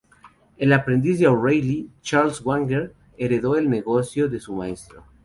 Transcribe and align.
El 0.57 0.73
aprendiz 0.73 1.19
de 1.19 1.27
O'Reilly, 1.27 1.91
Charles 2.01 2.41
Wagner, 2.41 2.95
heredó 3.19 3.55
el 3.55 3.69
negocio 3.69 4.27
de 4.29 4.39
su 4.39 4.51
maestro. 4.55 5.05